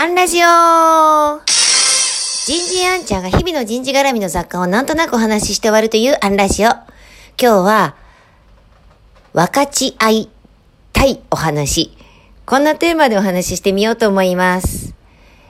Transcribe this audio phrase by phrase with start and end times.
[0.00, 0.46] アンラジオ人
[2.68, 6.68] 事アンちゃんが日々の人事絡みの雑貨をなんとなくお話しして終わるというアンラジオ。
[6.68, 6.84] 今
[7.36, 7.96] 日は、
[9.32, 10.30] 分かち合い
[10.92, 11.90] たいお話。
[12.46, 14.94] こんなテーマでお話ししてみようと思います。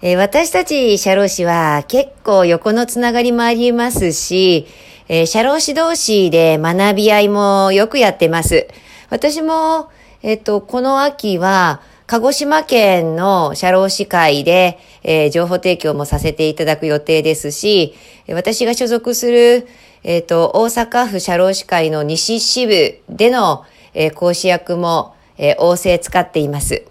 [0.00, 4.66] えー私たち社労士は結構横のつながりもありますし、
[5.06, 8.66] えー社労士同士で学び合いもよくやってます。
[9.08, 9.92] 私も、
[10.24, 11.80] えっと、この秋は、
[12.12, 17.94] 鹿児島県の社労士会で、えー情報提供もさせていただく予定ですし、
[18.28, 19.66] 私が所属する、
[20.04, 23.64] えっと、大阪府社労士会の西支部での、
[23.94, 26.84] えー講師役も、えー、仰せ使っています。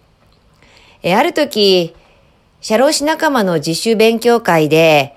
[1.04, 1.96] えーある時、
[2.60, 5.16] 社労士仲間の自主勉強会で、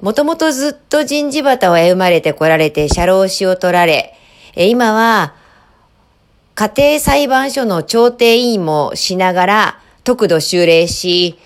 [0.00, 4.14] もともとずっと人事旗を歩まれてこられて社労士を取られ、
[4.54, 5.34] えー今は
[6.54, 11.36] 家庭裁判所の調停委員もしながら、得度修例し、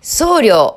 [0.00, 0.76] 僧侶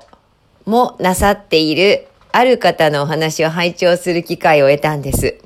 [0.65, 5.39] もなさっているある方のお話を拝聴する機会を得たんです。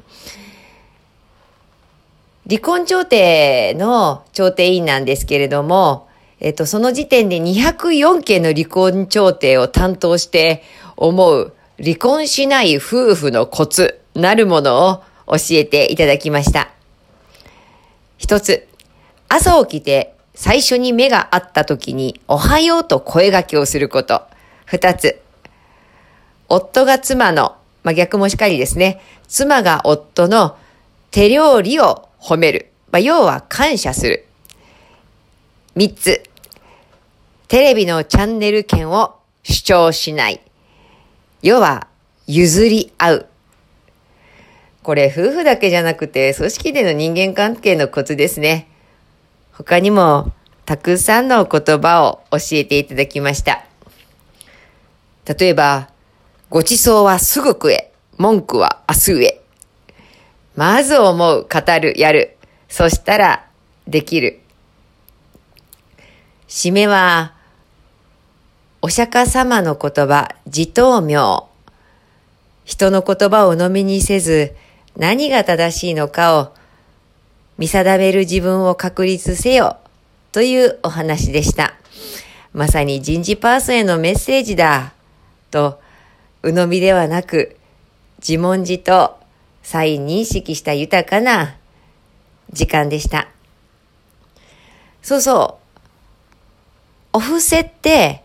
[2.49, 6.07] 離婚調停の調停委員なんですけれども、
[6.39, 10.63] えっと、その時点で204件の離婚調停を担当して
[10.95, 16.76] 思う離婚しない夫婦のコツなるものを教えていただきました。
[18.27, 18.67] 一つ、
[19.29, 24.21] 朝起きて最初に目が合った時におはようと声掛けをすること。
[24.65, 25.21] 二つ、
[26.49, 28.99] 夫が妻の、まあ、逆もしかりですね。
[29.29, 30.57] 妻が夫の
[31.09, 32.69] 手料理を褒める。
[32.91, 34.27] まあ、要は感謝する。
[35.75, 36.21] 三つ、
[37.47, 40.41] テレビのチャンネル権を主張しない。
[41.43, 41.87] 要は、
[42.27, 43.25] 譲り合う。
[44.87, 48.69] これ、夫婦だけじゃなくて、組織での人間関係のコツですね。
[49.51, 50.31] 他にも、
[50.63, 53.65] たくさんの言葉を教えていただきました。
[55.25, 55.89] 例えば、
[56.49, 59.41] ごちそうはすぐ食え、文句は明日へ。
[60.55, 62.37] まず思う、語る、やる。
[62.69, 63.45] そしたら、
[63.89, 64.39] できる。
[66.47, 67.33] 締めは、
[68.81, 71.49] お釈迦様の言葉、自灯明。
[72.63, 74.55] 人の言葉を鵜呑みにせず、
[74.97, 76.53] 何が正しいのかを
[77.59, 79.77] 見定める自分を確立せよ、
[80.31, 81.75] というお話でした。
[82.51, 84.93] まさに人事パーソンへのメッセージだ、
[85.51, 85.79] と、
[86.41, 87.57] 鵜呑みではなく、
[88.27, 89.19] 自問自答、
[89.61, 91.57] 再認識した豊かな
[92.51, 93.27] 時間でした。
[95.03, 95.59] そうそ
[97.13, 97.17] う。
[97.17, 98.23] お布施って、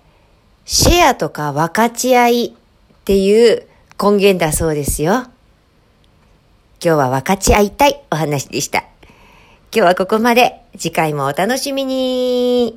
[0.65, 2.53] シェアとか分かち合いっ
[3.05, 3.67] ていう
[4.03, 5.27] 根源だそうですよ。
[6.85, 8.81] 今日は分かち合いたいお話でした。
[8.81, 8.87] 今
[9.73, 10.59] 日はここまで。
[10.77, 12.75] 次回もお楽しみに。